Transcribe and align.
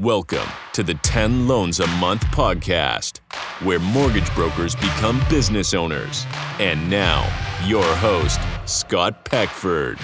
Welcome 0.00 0.46
to 0.74 0.84
the 0.84 0.94
10 0.94 1.48
Loans 1.48 1.80
a 1.80 1.86
Month 1.98 2.22
podcast, 2.26 3.18
where 3.64 3.80
mortgage 3.80 4.32
brokers 4.32 4.76
become 4.76 5.20
business 5.28 5.74
owners. 5.74 6.24
And 6.60 6.88
now, 6.88 7.22
your 7.64 7.82
host, 7.96 8.38
Scott 8.64 9.24
Peckford. 9.24 9.98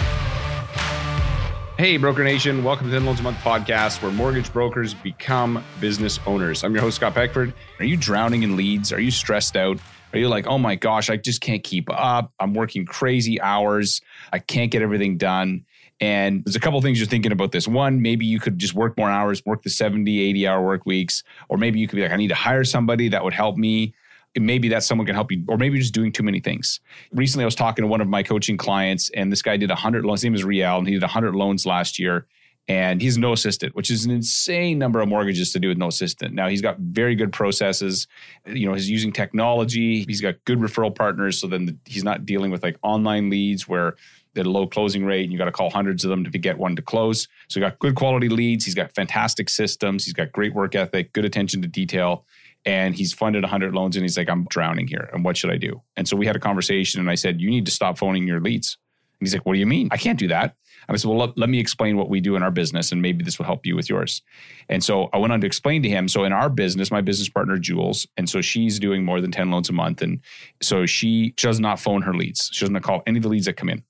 Hey, 1.79 1.97
Broker 1.97 2.25
Nation. 2.25 2.65
Welcome 2.65 2.87
to 2.87 2.91
the 2.91 2.97
10 2.97 3.07
Loans 3.07 3.21
a 3.21 3.23
Month 3.23 3.37
podcast, 3.37 4.03
where 4.03 4.11
mortgage 4.11 4.53
brokers 4.53 4.95
become 4.95 5.63
business 5.79 6.19
owners. 6.27 6.65
I'm 6.65 6.73
your 6.73 6.83
host, 6.83 6.97
Scott 6.97 7.15
Peckford. 7.15 7.55
Are 7.79 7.85
you 7.85 7.97
drowning 7.97 8.43
in 8.43 8.57
leads? 8.57 8.93
Are 8.93 9.01
you 9.01 9.13
stressed 9.13 9.57
out? 9.57 9.79
Are 10.13 10.19
you 10.19 10.29
like, 10.29 10.49
oh 10.49 10.59
my 10.59 10.75
gosh, 10.75 11.09
I 11.09 11.19
just 11.19 11.41
can't 11.41 11.63
keep 11.63 11.89
up? 11.89 12.33
I'm 12.41 12.53
working 12.53 12.85
crazy 12.85 13.41
hours. 13.41 14.01
I 14.33 14.41
can't 14.41 14.73
get 14.73 14.83
everything 14.83 15.19
done. 15.19 15.65
And 16.01 16.45
there's 16.45 16.57
a 16.57 16.61
couple 16.61 16.81
things 16.81 16.99
you're 16.99 17.07
thinking 17.07 17.33
about 17.33 17.53
this. 17.53 17.69
One, 17.69 18.03
maybe 18.03 18.27
you 18.27 18.41
could 18.41 18.59
just 18.59 18.75
work 18.75 18.97
more 18.99 19.11
hours, 19.11 19.45
work 19.47 19.63
the 19.63 19.71
70, 19.71 20.21
80 20.21 20.47
hour 20.47 20.65
work 20.65 20.87
weeks. 20.87 21.23
Or 21.49 21.57
maybe 21.57 21.79
you 21.79 21.87
could 21.87 21.97
be 21.97 22.03
like, 22.03 22.11
I 22.11 22.17
need 22.17 22.29
to 22.29 22.35
hire 22.35 22.65
somebody 22.65 23.09
that 23.09 23.23
would 23.23 23.33
help 23.33 23.57
me. 23.57 23.95
Maybe 24.37 24.69
that 24.71 24.83
someone 24.83 25.07
can 25.07 25.15
help 25.15 25.31
you, 25.31 25.45
or 25.47 25.57
maybe 25.57 25.77
you're 25.77 25.83
just 25.83 25.95
doing 25.95 26.11
too 26.11 26.25
many 26.25 26.41
things. 26.41 26.81
Recently, 27.13 27.45
I 27.45 27.47
was 27.47 27.55
talking 27.55 27.85
to 27.85 27.87
one 27.87 28.01
of 28.01 28.09
my 28.09 28.25
coaching 28.25 28.57
clients, 28.57 29.09
and 29.11 29.31
this 29.31 29.43
guy 29.43 29.57
did 29.57 29.69
100 29.69 30.05
loans. 30.05 30.23
His 30.23 30.25
name 30.25 30.35
is 30.35 30.43
Riel, 30.43 30.79
and 30.79 30.89
he 30.89 30.95
did 30.95 31.03
100 31.03 31.37
loans 31.37 31.65
last 31.65 32.01
year 32.01 32.27
and 32.69 33.03
he's 33.03 33.19
no 33.19 33.33
assistant, 33.33 33.75
which 33.75 33.91
is 33.91 34.05
an 34.05 34.11
insane 34.11 34.79
number 34.79 35.01
of 35.01 35.09
mortgages 35.09 35.53
to 35.53 35.61
do 35.61 35.69
with 35.69 35.77
no 35.77 35.89
assistant. 35.89 36.35
Now 36.35 36.49
he's 36.49 36.63
got 36.63 36.79
very 36.79 37.15
good 37.15 37.33
processes. 37.33 38.07
You 38.47 38.67
know, 38.67 38.75
he's 38.75 38.89
using 38.89 39.13
technology. 39.13 40.05
He's 40.05 40.21
got 40.21 40.43
good 40.45 40.59
referral 40.59 40.95
partners, 40.95 41.39
so 41.39 41.47
then 41.47 41.67
the, 41.67 41.77
he's 41.85 42.05
not 42.05 42.25
dealing 42.25 42.51
with 42.51 42.63
like 42.63 42.79
online 42.83 43.29
leads 43.31 43.69
where 43.69 43.97
a 44.37 44.43
low 44.43 44.67
closing 44.67 45.05
rate 45.05 45.25
and 45.25 45.33
you 45.33 45.39
got 45.39 45.45
to 45.45 45.53
call 45.53 45.71
hundreds 45.71 46.05
of 46.05 46.11
them 46.11 46.25
to 46.25 46.39
get 46.39 46.59
one 46.59 46.77
to 46.77 46.83
close. 46.83 47.29
So 47.49 47.61
he 47.61 47.61
got 47.61 47.79
good 47.79 47.95
quality 47.95 48.29
leads. 48.29 48.65
He's 48.65 48.75
got 48.75 48.93
fantastic 48.95 49.49
systems. 49.49 50.05
He's 50.05 50.15
got 50.15 50.33
great 50.33 50.55
work 50.55 50.75
ethic, 50.75 51.13
good 51.13 51.25
attention 51.25 51.63
to 51.63 51.69
detail. 51.69 52.25
And 52.67 52.95
he's 52.95 53.13
funded 53.13 53.43
100 53.43 53.75
loans 53.75 53.97
and 53.97 54.05
he's 54.05 54.17
like, 54.17 54.31
I'm 54.31 54.45
drowning 54.47 54.89
here. 54.89 55.11
And 55.13 55.25
what 55.25 55.37
should 55.37 55.51
I 55.51 55.59
do? 55.59 55.83
And 55.97 56.09
so 56.09 56.17
we 56.17 56.27
had 56.27 56.35
a 56.35 56.41
conversation 56.41 57.01
and 57.01 57.11
I 57.11 57.15
said, 57.15 57.41
You 57.41 57.51
need 57.51 57.67
to 57.67 57.73
stop 57.73 57.99
phoning 57.99 58.27
your 58.27 58.41
leads. 58.41 58.79
He's 59.25 59.35
like, 59.35 59.47
What 59.47 59.55
do 59.55 59.59
you 59.59 59.67
mean? 59.67 59.89
I 59.91 59.97
can't 59.97 60.19
do 60.19 60.29
that. 60.29 60.57
I 60.89 60.97
said, 60.97 61.09
Well, 61.09 61.19
let, 61.19 61.39
let 61.39 61.49
me 61.49 61.59
explain 61.59 61.97
what 61.97 62.09
we 62.09 62.21
do 62.21 62.37
in 62.37 62.43
our 62.43 62.51
business 62.51 62.93
and 62.93 63.01
maybe 63.01 63.25
this 63.25 63.39
will 63.39 63.47
help 63.47 63.65
you 63.67 63.77
with 63.77 63.89
yours. 63.89 64.23
And 64.69 64.83
so 64.83 65.09
I 65.13 65.19
went 65.19 65.33
on 65.33 65.41
to 65.41 65.47
explain 65.47 65.83
to 65.83 65.89
him. 65.89 66.09
So 66.09 66.25
in 66.25 66.33
our 66.33 66.49
business, 66.49 66.91
my 66.91 67.01
business 67.01 67.29
partner, 67.29 67.59
Jules, 67.59 68.07
and 68.17 68.29
so 68.29 68.41
she's 68.41 68.79
doing 68.79 69.05
more 69.05 69.21
than 69.21 69.31
10 69.31 69.51
loans 69.51 69.69
a 69.69 69.73
month. 69.73 70.03
And 70.03 70.21
so 70.61 70.87
she 70.87 71.31
does 71.37 71.61
not 71.61 71.81
phone 71.81 72.03
her 72.03 72.15
leads. 72.15 72.51
She 72.53 72.65
doesn't 72.65 72.81
call 72.83 73.03
any 73.07 73.19
of 73.19 73.23
the 73.23 73.29
leads 73.29 73.47
that 73.47 73.57
come 73.57 73.69
in. 73.69 73.83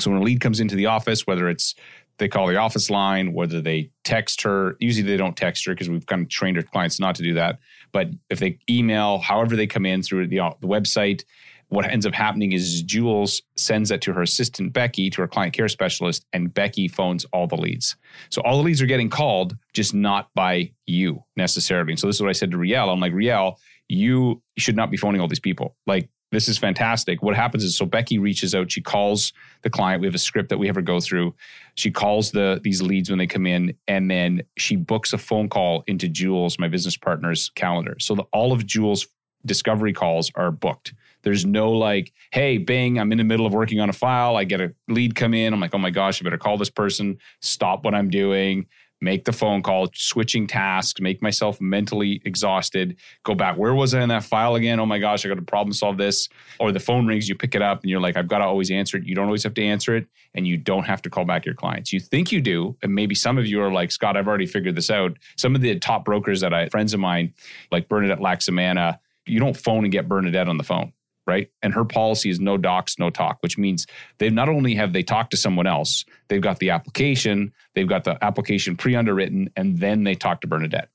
So 0.00 0.10
when 0.10 0.20
a 0.20 0.24
lead 0.24 0.40
comes 0.40 0.60
into 0.60 0.76
the 0.76 0.86
office, 0.86 1.26
whether 1.26 1.48
it's 1.48 1.74
they 2.18 2.28
call 2.28 2.48
the 2.48 2.56
office 2.56 2.90
line, 2.90 3.32
whether 3.32 3.60
they 3.60 3.90
text 4.04 4.42
her, 4.42 4.76
usually 4.80 5.06
they 5.06 5.16
don't 5.16 5.36
text 5.36 5.64
her 5.64 5.72
because 5.72 5.88
we've 5.88 6.06
kind 6.06 6.22
of 6.22 6.28
trained 6.28 6.56
our 6.56 6.64
clients 6.64 6.98
not 6.98 7.14
to 7.14 7.22
do 7.22 7.34
that. 7.34 7.58
But 7.92 8.10
if 8.28 8.40
they 8.40 8.58
email, 8.68 9.18
however 9.18 9.56
they 9.56 9.66
come 9.66 9.86
in 9.86 10.02
through 10.02 10.26
the, 10.26 10.40
uh, 10.40 10.50
the 10.60 10.66
website, 10.66 11.24
what 11.68 11.84
ends 11.84 12.06
up 12.06 12.14
happening 12.14 12.52
is 12.52 12.82
Jules 12.82 13.42
sends 13.56 13.90
that 13.90 14.00
to 14.02 14.12
her 14.12 14.22
assistant 14.22 14.72
Becky, 14.72 15.10
to 15.10 15.20
her 15.20 15.28
client 15.28 15.52
care 15.52 15.68
specialist, 15.68 16.24
and 16.32 16.52
Becky 16.52 16.88
phones 16.88 17.24
all 17.26 17.46
the 17.46 17.56
leads. 17.56 17.96
So 18.30 18.40
all 18.42 18.56
the 18.56 18.62
leads 18.62 18.80
are 18.80 18.86
getting 18.86 19.10
called, 19.10 19.56
just 19.74 19.94
not 19.94 20.30
by 20.34 20.72
you 20.86 21.22
necessarily. 21.36 21.92
And 21.92 22.00
so 22.00 22.06
this 22.06 22.16
is 22.16 22.22
what 22.22 22.30
I 22.30 22.32
said 22.32 22.50
to 22.52 22.58
Riel. 22.58 22.90
I'm 22.90 23.00
like, 23.00 23.12
Riel, 23.12 23.58
you 23.88 24.42
should 24.56 24.76
not 24.76 24.90
be 24.90 24.96
phoning 24.96 25.20
all 25.20 25.28
these 25.28 25.40
people. 25.40 25.76
Like 25.86 26.08
this 26.30 26.48
is 26.48 26.58
fantastic. 26.58 27.22
What 27.22 27.34
happens 27.34 27.64
is 27.64 27.76
so 27.76 27.86
Becky 27.86 28.18
reaches 28.18 28.54
out, 28.54 28.70
she 28.70 28.82
calls 28.82 29.32
the 29.62 29.70
client. 29.70 30.00
We 30.00 30.06
have 30.06 30.14
a 30.14 30.18
script 30.18 30.50
that 30.50 30.58
we 30.58 30.66
have 30.66 30.76
her 30.76 30.82
go 30.82 31.00
through. 31.00 31.34
She 31.74 31.90
calls 31.90 32.30
the 32.30 32.60
these 32.62 32.82
leads 32.82 33.08
when 33.08 33.18
they 33.18 33.26
come 33.26 33.46
in, 33.46 33.74
and 33.86 34.10
then 34.10 34.42
she 34.56 34.76
books 34.76 35.12
a 35.12 35.18
phone 35.18 35.48
call 35.48 35.84
into 35.86 36.08
Jules, 36.08 36.58
my 36.58 36.68
business 36.68 36.96
partner's 36.96 37.50
calendar. 37.50 37.96
So 37.98 38.14
the, 38.14 38.24
all 38.32 38.52
of 38.52 38.66
Jules' 38.66 39.06
discovery 39.44 39.92
calls 39.92 40.30
are 40.34 40.50
booked. 40.50 40.94
There's 41.22 41.44
no 41.44 41.72
like, 41.72 42.12
hey, 42.30 42.58
bang, 42.58 42.98
I'm 42.98 43.12
in 43.12 43.18
the 43.18 43.24
middle 43.24 43.46
of 43.46 43.52
working 43.52 43.80
on 43.80 43.90
a 43.90 43.92
file. 43.92 44.36
I 44.36 44.44
get 44.44 44.60
a 44.60 44.72
lead 44.88 45.14
come 45.14 45.34
in. 45.34 45.52
I'm 45.52 45.60
like, 45.60 45.74
oh 45.74 45.78
my 45.78 45.90
gosh, 45.90 46.22
I 46.22 46.24
better 46.24 46.38
call 46.38 46.56
this 46.56 46.70
person, 46.70 47.18
stop 47.40 47.84
what 47.84 47.94
I'm 47.94 48.08
doing 48.08 48.66
make 49.00 49.24
the 49.24 49.32
phone 49.32 49.62
call, 49.62 49.88
switching 49.94 50.46
tasks, 50.46 51.00
make 51.00 51.22
myself 51.22 51.60
mentally 51.60 52.20
exhausted, 52.24 52.96
go 53.22 53.34
back. 53.34 53.56
Where 53.56 53.74
was 53.74 53.94
I 53.94 54.02
in 54.02 54.08
that 54.08 54.24
file 54.24 54.56
again? 54.56 54.80
Oh 54.80 54.86
my 54.86 54.98
gosh, 54.98 55.24
I 55.24 55.28
got 55.28 55.36
to 55.36 55.42
problem 55.42 55.72
solve 55.72 55.98
this. 55.98 56.28
Or 56.58 56.72
the 56.72 56.80
phone 56.80 57.06
rings, 57.06 57.28
you 57.28 57.34
pick 57.34 57.54
it 57.54 57.62
up 57.62 57.82
and 57.82 57.90
you're 57.90 58.00
like, 58.00 58.16
I've 58.16 58.28
got 58.28 58.38
to 58.38 58.44
always 58.44 58.70
answer 58.70 58.96
it. 58.96 59.04
You 59.04 59.14
don't 59.14 59.26
always 59.26 59.44
have 59.44 59.54
to 59.54 59.64
answer 59.64 59.96
it 59.96 60.06
and 60.34 60.46
you 60.46 60.56
don't 60.56 60.84
have 60.84 61.02
to 61.02 61.10
call 61.10 61.24
back 61.24 61.46
your 61.46 61.54
clients. 61.54 61.92
You 61.92 62.00
think 62.00 62.32
you 62.32 62.40
do. 62.40 62.76
And 62.82 62.94
maybe 62.94 63.14
some 63.14 63.38
of 63.38 63.46
you 63.46 63.62
are 63.62 63.72
like, 63.72 63.92
Scott, 63.92 64.16
I've 64.16 64.28
already 64.28 64.46
figured 64.46 64.74
this 64.74 64.90
out. 64.90 65.16
Some 65.36 65.54
of 65.54 65.60
the 65.60 65.78
top 65.78 66.04
brokers 66.04 66.40
that 66.40 66.52
I, 66.52 66.68
friends 66.68 66.92
of 66.92 67.00
mine, 67.00 67.34
like 67.70 67.88
Bernadette 67.88 68.18
Laxamana, 68.18 68.98
you 69.28 69.40
don't 69.40 69.56
phone 69.56 69.84
and 69.84 69.92
get 69.92 70.08
Bernadette 70.08 70.48
on 70.48 70.58
the 70.58 70.64
phone 70.64 70.92
right? 71.28 71.50
And 71.62 71.74
her 71.74 71.84
policy 71.84 72.30
is 72.30 72.40
no 72.40 72.56
docs, 72.56 72.98
no 72.98 73.10
talk, 73.10 73.36
which 73.40 73.58
means 73.58 73.86
they've 74.16 74.32
not 74.32 74.48
only 74.48 74.74
have 74.76 74.94
they 74.94 75.02
talked 75.02 75.30
to 75.32 75.36
someone 75.36 75.66
else, 75.66 76.06
they've 76.28 76.40
got 76.40 76.58
the 76.58 76.70
application, 76.70 77.52
they've 77.74 77.86
got 77.86 78.04
the 78.04 78.16
application 78.24 78.78
pre-underwritten, 78.78 79.50
and 79.54 79.78
then 79.78 80.04
they 80.04 80.14
talk 80.14 80.40
to 80.40 80.46
Bernadette. 80.46 80.88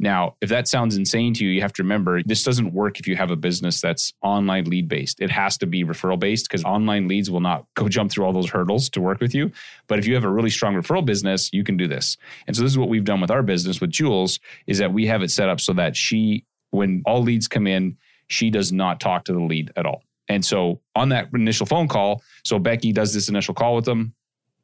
Now, 0.00 0.36
if 0.40 0.48
that 0.48 0.68
sounds 0.68 0.96
insane 0.96 1.34
to 1.34 1.44
you, 1.44 1.50
you 1.50 1.60
have 1.60 1.72
to 1.74 1.82
remember 1.82 2.22
this 2.22 2.44
doesn't 2.44 2.72
work 2.72 3.00
if 3.00 3.08
you 3.08 3.16
have 3.16 3.30
a 3.30 3.36
business 3.36 3.80
that's 3.80 4.12
online 4.22 4.64
lead 4.64 4.88
based. 4.88 5.20
It 5.20 5.30
has 5.30 5.58
to 5.58 5.66
be 5.66 5.84
referral 5.84 6.18
based 6.18 6.48
because 6.48 6.64
online 6.64 7.08
leads 7.08 7.30
will 7.30 7.40
not 7.40 7.64
go 7.74 7.88
jump 7.88 8.10
through 8.10 8.24
all 8.24 8.32
those 8.32 8.50
hurdles 8.50 8.88
to 8.90 9.00
work 9.00 9.20
with 9.20 9.34
you. 9.34 9.50
But 9.88 9.98
if 9.98 10.06
you 10.06 10.14
have 10.14 10.24
a 10.24 10.30
really 10.30 10.50
strong 10.50 10.74
referral 10.74 11.04
business, 11.04 11.52
you 11.52 11.64
can 11.64 11.76
do 11.76 11.88
this. 11.88 12.16
And 12.46 12.54
so 12.54 12.62
this 12.62 12.70
is 12.70 12.78
what 12.78 12.88
we've 12.88 13.04
done 13.04 13.20
with 13.20 13.30
our 13.30 13.42
business 13.42 13.80
with 13.80 13.90
Jules 13.90 14.38
is 14.68 14.78
that 14.78 14.92
we 14.92 15.06
have 15.06 15.22
it 15.22 15.32
set 15.32 15.48
up 15.48 15.60
so 15.60 15.72
that 15.72 15.96
she 15.96 16.44
when 16.70 17.02
all 17.06 17.22
leads 17.22 17.48
come 17.48 17.66
in, 17.66 17.96
she 18.28 18.50
does 18.50 18.72
not 18.72 19.00
talk 19.00 19.24
to 19.24 19.32
the 19.32 19.40
lead 19.40 19.72
at 19.76 19.86
all. 19.86 20.02
And 20.28 20.44
so 20.44 20.80
on 20.94 21.08
that 21.08 21.28
initial 21.32 21.66
phone 21.66 21.88
call, 21.88 22.22
so 22.44 22.58
Becky 22.58 22.92
does 22.92 23.14
this 23.14 23.28
initial 23.28 23.54
call 23.54 23.74
with 23.74 23.84
them. 23.84 24.14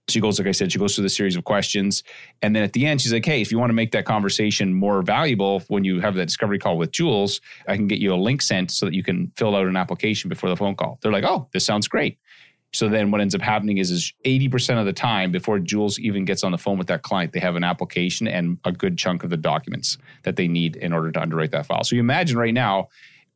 She 0.09 0.21
goes, 0.21 0.39
like 0.39 0.49
I 0.49 0.53
said, 0.53 0.71
she 0.71 0.79
goes 0.79 0.95
through 0.95 1.05
the 1.05 1.09
series 1.09 1.35
of 1.35 1.45
questions. 1.45 2.03
And 2.43 2.55
then 2.55 2.63
at 2.63 2.75
the 2.75 2.85
end, 2.85 3.01
she's 3.01 3.13
like, 3.13 3.25
hey, 3.25 3.41
if 3.41 3.51
you 3.51 3.59
want 3.59 3.71
to 3.71 3.75
make 3.75 3.91
that 3.93 4.05
conversation 4.05 4.75
more 4.75 5.01
valuable 5.01 5.63
when 5.69 5.83
you 5.83 5.99
have 6.01 6.15
that 6.17 6.27
discovery 6.27 6.59
call 6.59 6.77
with 6.77 6.91
Jules, 6.91 7.41
I 7.67 7.77
can 7.77 7.87
get 7.87 8.01
you 8.01 8.13
a 8.13 8.17
link 8.17 8.43
sent 8.43 8.71
so 8.71 8.85
that 8.85 8.95
you 8.95 9.03
can 9.03 9.33
fill 9.37 9.57
out 9.57 9.67
an 9.67 9.77
application 9.77 10.29
before 10.29 10.51
the 10.51 10.57
phone 10.57 10.75
call. 10.75 10.99
They're 11.01 11.11
like, 11.11 11.25
oh, 11.25 11.49
this 11.55 11.65
sounds 11.65 11.89
great. 11.89 12.19
So 12.75 12.89
then 12.89 13.13
what 13.13 13.21
ends 13.21 13.37
up 13.37 13.41
happening 13.41 13.79
is, 13.79 13.93
is 13.93 14.13
80% 14.25 14.81
of 14.81 14.85
the 14.85 14.93
time 14.93 15.31
before 15.31 15.61
Jules 15.61 15.99
even 16.01 16.25
gets 16.25 16.43
on 16.43 16.51
the 16.51 16.59
phone 16.59 16.77
with 16.77 16.89
that 16.89 17.03
client, 17.03 17.33
they 17.33 17.39
have 17.39 17.55
an 17.55 17.63
application 17.63 18.27
and 18.27 18.59
a 18.65 18.73
good 18.73 18.99
chunk 18.99 19.23
of 19.23 19.31
the 19.31 19.37
documents 19.37 19.97
that 20.25 20.35
they 20.35 20.49
need 20.49 20.75
in 20.77 20.93
order 20.93 21.13
to 21.13 21.23
underwrite 21.23 21.53
that 21.53 21.67
file. 21.67 21.85
So 21.85 21.95
you 21.95 22.01
imagine 22.01 22.37
right 22.37 22.53
now, 22.53 22.89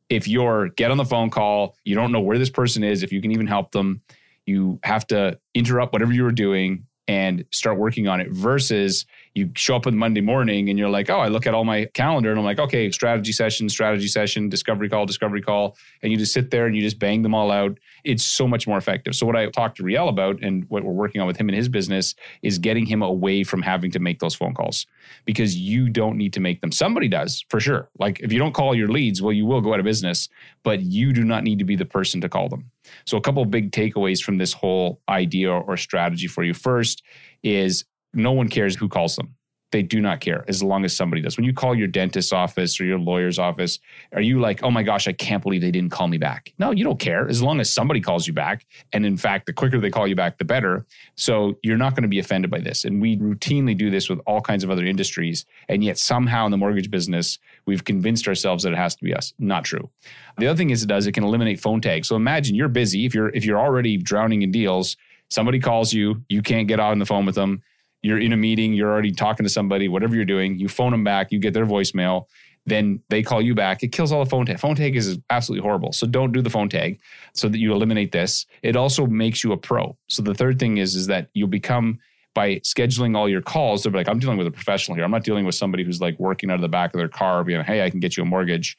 if 0.09 0.27
you're 0.27 0.69
get 0.69 0.91
on 0.91 0.97
the 0.97 1.05
phone 1.05 1.29
call, 1.29 1.77
you 1.85 1.95
don't 1.95 2.11
know 2.11 2.19
where 2.19 2.37
this 2.37 2.49
person 2.49 2.83
is, 2.83 3.01
if 3.01 3.13
you 3.13 3.21
can 3.21 3.31
even 3.31 3.47
help 3.47 3.71
them, 3.71 4.01
you 4.45 4.79
have 4.83 5.07
to 5.07 5.39
interrupt 5.53 5.93
whatever 5.93 6.11
you 6.11 6.23
were 6.23 6.31
doing 6.31 6.85
and 7.09 7.43
start 7.49 7.79
working 7.79 8.07
on 8.07 8.21
it 8.21 8.29
versus 8.29 9.03
you 9.33 9.49
show 9.55 9.75
up 9.75 9.87
on 9.87 9.97
Monday 9.97 10.21
morning 10.21 10.69
and 10.69 10.77
you're 10.77 10.91
like, 10.91 11.09
oh, 11.09 11.17
I 11.17 11.27
look 11.27 11.47
at 11.47 11.55
all 11.55 11.65
my 11.65 11.85
calendar 11.95 12.29
and 12.29 12.37
I'm 12.37 12.45
like, 12.45 12.59
okay, 12.59 12.91
strategy 12.91 13.31
session, 13.31 13.67
strategy 13.67 14.07
session, 14.07 14.47
discovery 14.47 14.89
call, 14.89 15.07
discovery 15.07 15.41
call. 15.41 15.75
And 16.03 16.11
you 16.11 16.19
just 16.19 16.33
sit 16.33 16.51
there 16.51 16.67
and 16.67 16.75
you 16.75 16.83
just 16.83 16.99
bang 16.99 17.23
them 17.23 17.33
all 17.33 17.49
out. 17.49 17.79
It's 18.03 18.23
so 18.23 18.47
much 18.47 18.67
more 18.67 18.77
effective. 18.77 19.15
So, 19.15 19.25
what 19.25 19.35
I 19.35 19.49
talked 19.49 19.77
to 19.77 19.83
Riel 19.83 20.07
about 20.07 20.43
and 20.43 20.65
what 20.69 20.83
we're 20.83 20.93
working 20.93 21.19
on 21.19 21.25
with 21.25 21.35
him 21.35 21.49
and 21.49 21.57
his 21.57 21.67
business 21.67 22.13
is 22.43 22.59
getting 22.59 22.85
him 22.85 23.01
away 23.01 23.43
from 23.43 23.63
having 23.63 23.89
to 23.91 23.99
make 23.99 24.19
those 24.19 24.35
phone 24.35 24.53
calls 24.53 24.85
because 25.25 25.57
you 25.57 25.89
don't 25.89 26.15
need 26.15 26.33
to 26.33 26.39
make 26.39 26.61
them. 26.61 26.71
Somebody 26.71 27.07
does 27.07 27.43
for 27.49 27.59
sure. 27.59 27.89
Like 27.97 28.19
if 28.19 28.31
you 28.31 28.37
don't 28.37 28.53
call 28.53 28.75
your 28.75 28.87
leads, 28.87 29.19
well, 29.19 29.33
you 29.33 29.47
will 29.47 29.61
go 29.61 29.73
out 29.73 29.79
of 29.79 29.85
business, 29.85 30.29
but 30.61 30.81
you 30.81 31.11
do 31.11 31.23
not 31.23 31.43
need 31.43 31.57
to 31.57 31.65
be 31.65 31.75
the 31.75 31.85
person 31.85 32.21
to 32.21 32.29
call 32.29 32.49
them. 32.49 32.69
So, 33.05 33.17
a 33.17 33.21
couple 33.21 33.43
of 33.43 33.51
big 33.51 33.71
takeaways 33.71 34.21
from 34.21 34.37
this 34.37 34.53
whole 34.53 35.01
idea 35.09 35.51
or 35.51 35.77
strategy 35.77 36.27
for 36.27 36.43
you. 36.43 36.53
First 36.53 37.03
is 37.43 37.85
no 38.13 38.31
one 38.31 38.49
cares 38.49 38.75
who 38.75 38.89
calls 38.89 39.15
them. 39.15 39.35
They 39.71 39.83
do 39.83 40.01
not 40.01 40.19
care 40.19 40.43
as 40.47 40.63
long 40.63 40.83
as 40.83 40.95
somebody 40.95 41.21
does. 41.21 41.37
When 41.37 41.45
you 41.45 41.53
call 41.53 41.75
your 41.75 41.87
dentist's 41.87 42.33
office 42.33 42.79
or 42.81 42.85
your 42.85 42.97
lawyer's 42.97 43.37
office, 43.37 43.77
are 44.13 44.21
you 44.21 44.39
like, 44.39 44.63
oh 44.63 44.71
my 44.71 44.81
gosh, 44.81 45.07
I 45.07 45.13
can't 45.13 45.43
believe 45.43 45.61
they 45.61 45.69
didn't 45.69 45.91
call 45.91 46.07
me 46.07 46.17
back? 46.17 46.53
No, 46.57 46.71
you 46.71 46.83
don't 46.83 46.99
care 46.99 47.27
as 47.27 47.43
long 47.43 47.59
as 47.59 47.71
somebody 47.71 48.01
calls 48.01 48.25
you 48.25 48.33
back. 48.33 48.65
And 48.93 49.05
in 49.05 49.15
fact, 49.15 49.45
the 49.45 49.53
quicker 49.53 49.79
they 49.79 49.91
call 49.91 50.07
you 50.07 50.15
back, 50.15 50.39
the 50.39 50.45
better. 50.45 50.87
So 51.15 51.59
you're 51.61 51.77
not 51.77 51.93
going 51.93 52.01
to 52.01 52.09
be 52.09 52.17
offended 52.17 52.49
by 52.49 52.61
this. 52.61 52.83
And 52.83 52.99
we 52.99 53.17
routinely 53.17 53.77
do 53.77 53.91
this 53.91 54.09
with 54.09 54.19
all 54.25 54.41
kinds 54.41 54.63
of 54.63 54.71
other 54.71 54.85
industries. 54.85 55.45
And 55.67 55.83
yet 55.83 55.99
somehow 55.99 56.45
in 56.45 56.51
the 56.51 56.57
mortgage 56.57 56.89
business, 56.89 57.37
we've 57.69 57.85
convinced 57.85 58.27
ourselves 58.27 58.63
that 58.63 58.73
it 58.73 58.77
has 58.77 58.95
to 58.95 59.03
be 59.03 59.13
us. 59.13 59.33
Not 59.39 59.63
true. 59.63 59.89
The 60.37 60.47
other 60.47 60.57
thing 60.57 60.71
is 60.71 60.83
it 60.83 60.87
does, 60.87 61.07
it 61.07 61.13
can 61.13 61.23
eliminate 61.23 61.59
phone 61.59 61.81
tags. 61.81 62.07
So 62.07 62.15
imagine 62.15 62.55
you're 62.55 62.67
busy. 62.67 63.05
If 63.05 63.15
you're 63.15 63.29
if 63.29 63.45
you're 63.45 63.59
already 63.59 63.97
drowning 63.97 64.41
in 64.41 64.51
deals, 64.51 64.97
somebody 65.29 65.59
calls 65.59 65.93
you, 65.93 66.23
you 66.27 66.41
can't 66.41 66.67
get 66.67 66.79
on 66.79 66.99
the 66.99 67.05
phone 67.05 67.25
with 67.25 67.35
them 67.35 67.63
you're 68.01 68.19
in 68.19 68.33
a 68.33 68.37
meeting, 68.37 68.73
you're 68.73 68.91
already 68.91 69.11
talking 69.11 69.43
to 69.43 69.49
somebody, 69.49 69.87
whatever 69.87 70.15
you're 70.15 70.25
doing, 70.25 70.57
you 70.57 70.67
phone 70.67 70.91
them 70.91 71.03
back, 71.03 71.31
you 71.31 71.39
get 71.39 71.53
their 71.53 71.65
voicemail, 71.65 72.25
then 72.65 73.01
they 73.09 73.23
call 73.23 73.41
you 73.41 73.55
back. 73.55 73.83
It 73.83 73.89
kills 73.89 74.11
all 74.11 74.23
the 74.23 74.29
phone 74.29 74.45
tag. 74.45 74.59
Phone 74.59 74.75
tag 74.75 74.95
is 74.95 75.17
absolutely 75.29 75.63
horrible. 75.63 75.91
So 75.91 76.07
don't 76.07 76.31
do 76.31 76.41
the 76.41 76.49
phone 76.49 76.69
tag 76.69 76.99
so 77.33 77.49
that 77.49 77.57
you 77.57 77.73
eliminate 77.73 78.11
this. 78.11 78.45
It 78.61 78.75
also 78.75 79.05
makes 79.05 79.43
you 79.43 79.51
a 79.51 79.57
pro. 79.57 79.97
So 80.07 80.21
the 80.21 80.35
third 80.35 80.59
thing 80.59 80.77
is, 80.77 80.95
is 80.95 81.07
that 81.07 81.29
you'll 81.33 81.47
become 81.47 81.99
by 82.33 82.55
scheduling 82.57 83.15
all 83.15 83.27
your 83.27 83.41
calls, 83.41 83.83
they're 83.83 83.91
like, 83.91 84.07
I'm 84.07 84.19
dealing 84.19 84.37
with 84.37 84.47
a 84.47 84.51
professional 84.51 84.95
here. 84.95 85.03
I'm 85.03 85.11
not 85.11 85.23
dealing 85.23 85.45
with 85.45 85.55
somebody 85.55 85.83
who's 85.83 86.01
like 86.01 86.19
working 86.19 86.51
out 86.51 86.55
of 86.55 86.61
the 86.61 86.69
back 86.69 86.93
of 86.93 86.99
their 86.99 87.09
car, 87.09 87.43
being, 87.43 87.63
hey, 87.63 87.83
I 87.83 87.89
can 87.89 87.99
get 87.99 88.17
you 88.17 88.23
a 88.23 88.25
mortgage. 88.25 88.77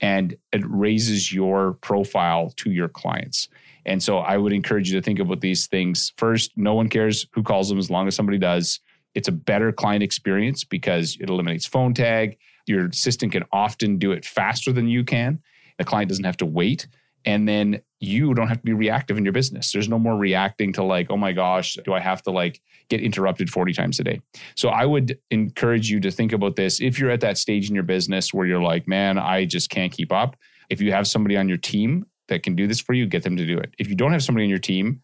And 0.00 0.36
it 0.52 0.62
raises 0.66 1.32
your 1.32 1.74
profile 1.74 2.52
to 2.56 2.70
your 2.70 2.88
clients. 2.88 3.48
And 3.86 4.02
so 4.02 4.18
I 4.18 4.36
would 4.36 4.52
encourage 4.52 4.90
you 4.90 4.98
to 4.98 5.02
think 5.02 5.18
about 5.18 5.40
these 5.40 5.66
things. 5.68 6.12
First, 6.16 6.52
no 6.56 6.74
one 6.74 6.88
cares 6.88 7.26
who 7.32 7.42
calls 7.42 7.68
them 7.68 7.78
as 7.78 7.90
long 7.90 8.08
as 8.08 8.14
somebody 8.14 8.38
does. 8.38 8.80
It's 9.14 9.28
a 9.28 9.32
better 9.32 9.72
client 9.72 10.02
experience 10.02 10.64
because 10.64 11.16
it 11.20 11.30
eliminates 11.30 11.64
phone 11.64 11.94
tag. 11.94 12.36
Your 12.66 12.88
assistant 12.88 13.32
can 13.32 13.44
often 13.52 13.96
do 13.96 14.12
it 14.12 14.24
faster 14.24 14.72
than 14.72 14.88
you 14.88 15.04
can. 15.04 15.40
The 15.78 15.84
client 15.84 16.08
doesn't 16.08 16.24
have 16.24 16.36
to 16.38 16.46
wait. 16.46 16.88
And 17.26 17.48
then 17.48 17.80
you 18.00 18.34
don't 18.34 18.48
have 18.48 18.58
to 18.58 18.64
be 18.64 18.72
reactive 18.72 19.18
in 19.18 19.24
your 19.24 19.32
business. 19.32 19.72
There's 19.72 19.88
no 19.88 19.98
more 19.98 20.16
reacting 20.16 20.72
to 20.74 20.82
like, 20.82 21.10
oh 21.10 21.16
my 21.16 21.32
gosh, 21.32 21.76
do 21.84 21.92
I 21.92 22.00
have 22.00 22.22
to 22.22 22.30
like 22.30 22.60
get 22.88 23.00
interrupted 23.00 23.50
40 23.50 23.72
times 23.72 23.98
a 23.98 24.04
day? 24.04 24.20
So 24.54 24.68
I 24.68 24.84
would 24.84 25.18
encourage 25.30 25.90
you 25.90 25.98
to 26.00 26.10
think 26.10 26.32
about 26.32 26.56
this. 26.56 26.80
If 26.80 26.98
you're 26.98 27.10
at 27.10 27.20
that 27.20 27.38
stage 27.38 27.68
in 27.68 27.74
your 27.74 27.84
business 27.84 28.32
where 28.32 28.46
you're 28.46 28.62
like, 28.62 28.86
man, 28.86 29.18
I 29.18 29.44
just 29.44 29.70
can't 29.70 29.92
keep 29.92 30.12
up. 30.12 30.36
If 30.70 30.80
you 30.80 30.92
have 30.92 31.06
somebody 31.06 31.36
on 31.36 31.48
your 31.48 31.58
team 31.58 32.06
that 32.28 32.42
can 32.42 32.54
do 32.54 32.66
this 32.66 32.80
for 32.80 32.92
you, 32.92 33.06
get 33.06 33.22
them 33.22 33.36
to 33.36 33.46
do 33.46 33.58
it. 33.58 33.74
If 33.78 33.88
you 33.88 33.94
don't 33.94 34.12
have 34.12 34.22
somebody 34.22 34.44
on 34.44 34.50
your 34.50 34.58
team, 34.58 35.02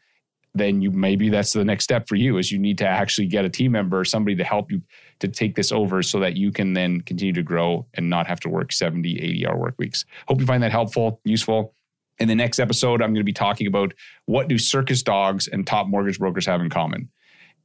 then 0.55 0.83
you 0.83 0.91
maybe 0.91 1.29
that's 1.31 1.53
the 1.53 1.65
next 1.65 1.85
step 1.85 2.07
for 2.07 2.15
you 2.15 2.37
is 2.37 2.53
you 2.53 2.59
need 2.59 2.79
to 2.79 2.87
actually 2.87 3.27
get 3.27 3.45
a 3.45 3.49
team 3.49 3.73
member 3.73 3.99
or 3.99 4.05
somebody 4.05 4.37
to 4.37 4.45
help 4.45 4.71
you 4.71 4.83
to 5.21 5.29
take 5.29 5.55
this 5.55 5.73
over 5.73 6.03
so 6.03 6.21
that 6.21 6.37
you 6.37 6.53
can 6.53 6.75
then 6.75 7.01
continue 7.01 7.33
to 7.33 7.43
grow 7.43 7.87
and 7.95 8.11
not 8.11 8.27
have 8.27 8.41
to 8.41 8.49
work 8.49 8.73
70 8.73 9.19
80 9.19 9.47
hour 9.47 9.57
work 9.57 9.75
weeks 9.79 10.05
hope 10.29 10.41
you 10.41 10.47
find 10.47 10.63
that 10.63 10.71
helpful 10.71 11.21
useful 11.25 11.75
in 12.19 12.29
the 12.29 12.35
next 12.35 12.59
episode 12.59 13.03
i'm 13.03 13.11
going 13.11 13.17
to 13.17 13.25
be 13.25 13.33
talking 13.33 13.67
about 13.67 13.93
what 14.27 14.49
do 14.49 14.59
circus 14.59 15.03
dogs 15.03 15.49
and 15.49 15.67
top 15.67 15.87
mortgage 15.87 16.19
brokers 16.19 16.47
have 16.47 16.61
in 16.61 16.71
common. 16.71 17.09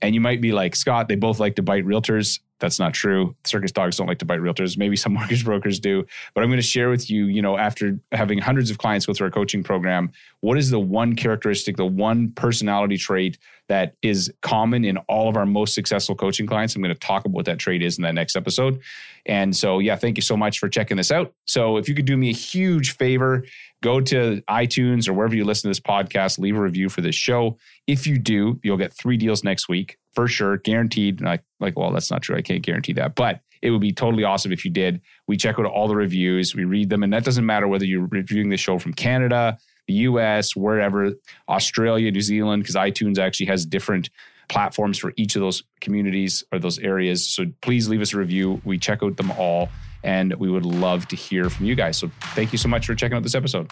And 0.01 0.13
you 0.13 0.21
might 0.21 0.41
be 0.41 0.51
like 0.51 0.75
scott 0.75 1.07
they 1.07 1.15
both 1.15 1.39
like 1.39 1.55
to 1.55 1.63
bite 1.63 1.85
realtors 1.85 2.39
that's 2.59 2.79
not 2.79 2.93
true. 2.93 3.35
Circus 3.43 3.71
dogs 3.71 3.97
don't 3.97 4.07
like 4.07 4.19
to 4.19 4.25
bite 4.25 4.39
realtors. 4.39 4.77
Maybe 4.77 4.95
some 4.95 5.13
mortgage 5.15 5.45
brokers 5.45 5.79
do. 5.79 6.05
But 6.33 6.43
I'm 6.43 6.49
going 6.49 6.57
to 6.57 6.65
share 6.65 6.89
with 6.89 7.09
you, 7.09 7.25
you 7.25 7.41
know, 7.41 7.57
after 7.57 7.99
having 8.11 8.39
hundreds 8.39 8.69
of 8.69 8.77
clients 8.77 9.05
go 9.05 9.13
through 9.13 9.25
our 9.25 9.31
coaching 9.31 9.63
program, 9.63 10.11
what 10.41 10.57
is 10.57 10.69
the 10.69 10.79
one 10.79 11.15
characteristic, 11.15 11.77
the 11.77 11.85
one 11.85 12.31
personality 12.31 12.97
trait 12.97 13.37
that 13.69 13.95
is 14.01 14.31
common 14.41 14.85
in 14.85 14.97
all 15.09 15.27
of 15.29 15.35
our 15.35 15.45
most 15.45 15.73
successful 15.73 16.15
coaching 16.15 16.47
clients? 16.47 16.75
I'm 16.75 16.81
going 16.81 16.93
to 16.93 16.99
talk 16.99 17.25
about 17.25 17.35
what 17.35 17.45
that 17.45 17.59
trait 17.59 17.81
is 17.81 17.97
in 17.97 18.03
that 18.03 18.15
next 18.15 18.35
episode. 18.35 18.81
And 19.25 19.55
so, 19.55 19.79
yeah, 19.79 19.95
thank 19.95 20.17
you 20.17 20.21
so 20.21 20.37
much 20.37 20.59
for 20.59 20.69
checking 20.69 20.97
this 20.97 21.11
out. 21.11 21.33
So, 21.45 21.77
if 21.77 21.89
you 21.89 21.95
could 21.95 22.05
do 22.05 22.15
me 22.15 22.29
a 22.29 22.33
huge 22.33 22.95
favor, 22.95 23.45
go 23.83 23.99
to 23.99 24.41
iTunes 24.49 25.07
or 25.07 25.13
wherever 25.13 25.35
you 25.35 25.43
listen 25.43 25.63
to 25.63 25.69
this 25.69 25.79
podcast, 25.79 26.39
leave 26.39 26.55
a 26.55 26.61
review 26.61 26.87
for 26.87 27.01
this 27.01 27.15
show. 27.15 27.57
If 27.87 28.07
you 28.07 28.17
do, 28.17 28.59
you'll 28.63 28.77
get 28.77 28.93
three 28.93 29.17
deals 29.17 29.43
next 29.43 29.67
week 29.67 29.97
for 30.17 30.27
sure, 30.27 30.57
guaranteed. 30.57 31.21
Like, 31.21 31.43
like, 31.59 31.77
well, 31.77 31.91
that's 31.91 32.09
not 32.09 32.23
true. 32.23 32.35
I 32.35 32.41
can't 32.41 32.63
guarantee 32.63 32.93
that, 32.93 33.13
but 33.13 33.41
it 33.61 33.69
would 33.69 33.81
be 33.81 33.93
totally 33.93 34.23
awesome 34.23 34.51
if 34.51 34.65
you 34.65 34.71
did. 34.71 34.99
We 35.27 35.37
check 35.37 35.59
out 35.59 35.67
all 35.67 35.87
the 35.87 35.95
reviews, 35.95 36.55
we 36.55 36.65
read 36.65 36.89
them, 36.89 37.03
and 37.03 37.13
that 37.13 37.23
doesn't 37.23 37.45
matter 37.45 37.67
whether 37.67 37.85
you're 37.85 38.07
reviewing 38.07 38.49
the 38.49 38.57
show 38.57 38.79
from 38.79 38.95
Canada, 38.95 39.59
the 39.85 39.93
US, 39.93 40.55
wherever, 40.55 41.11
Australia, 41.47 42.09
New 42.09 42.21
Zealand, 42.21 42.63
because 42.63 42.73
iTunes 42.73 43.19
actually 43.19 43.45
has 43.45 43.63
different 43.63 44.09
platforms 44.49 44.97
for 44.97 45.13
each 45.17 45.35
of 45.35 45.41
those 45.43 45.61
communities 45.81 46.43
or 46.51 46.57
those 46.57 46.79
areas. 46.79 47.29
So 47.29 47.45
please 47.61 47.87
leave 47.87 48.01
us 48.01 48.15
a 48.15 48.17
review. 48.17 48.59
We 48.65 48.79
check 48.79 49.03
out 49.03 49.17
them 49.17 49.29
all, 49.37 49.69
and 50.03 50.33
we 50.33 50.49
would 50.49 50.65
love 50.65 51.07
to 51.09 51.15
hear 51.15 51.51
from 51.51 51.67
you 51.67 51.75
guys. 51.75 51.95
So 51.97 52.09
thank 52.33 52.51
you 52.51 52.57
so 52.57 52.69
much 52.69 52.87
for 52.87 52.95
checking 52.95 53.15
out 53.15 53.21
this 53.21 53.35
episode. 53.35 53.71